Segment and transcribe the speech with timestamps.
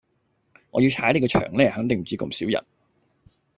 [0.71, 2.65] 我要踩你個場呢，肯定唔止咁少人